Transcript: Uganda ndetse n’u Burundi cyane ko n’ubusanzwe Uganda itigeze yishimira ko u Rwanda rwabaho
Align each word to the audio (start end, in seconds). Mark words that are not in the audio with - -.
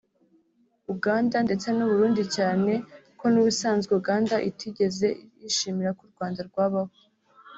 Uganda 0.93 1.37
ndetse 1.47 1.67
n’u 1.71 1.87
Burundi 1.91 2.23
cyane 2.35 2.73
ko 3.19 3.25
n’ubusanzwe 3.33 3.91
Uganda 3.99 4.35
itigeze 4.49 5.07
yishimira 5.41 5.91
ko 5.97 6.01
u 6.07 6.11
Rwanda 6.13 6.41
rwabaho 6.49 6.93